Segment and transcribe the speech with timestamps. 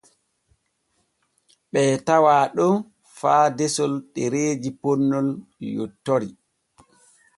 [1.71, 2.75] Ɓee tawaa ɗon
[3.19, 5.27] faa desol ɗereeji ponnol
[5.73, 6.29] yontori.